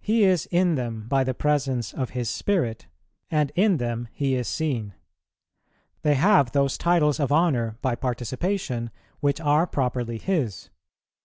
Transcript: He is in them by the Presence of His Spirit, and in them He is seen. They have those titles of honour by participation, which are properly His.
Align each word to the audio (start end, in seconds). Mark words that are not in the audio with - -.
He 0.00 0.22
is 0.22 0.46
in 0.52 0.76
them 0.76 1.08
by 1.08 1.24
the 1.24 1.34
Presence 1.34 1.92
of 1.92 2.10
His 2.10 2.30
Spirit, 2.30 2.86
and 3.32 3.50
in 3.56 3.78
them 3.78 4.06
He 4.12 4.36
is 4.36 4.46
seen. 4.46 4.94
They 6.02 6.14
have 6.14 6.52
those 6.52 6.78
titles 6.78 7.18
of 7.18 7.32
honour 7.32 7.76
by 7.82 7.96
participation, 7.96 8.92
which 9.18 9.40
are 9.40 9.66
properly 9.66 10.18
His. 10.18 10.70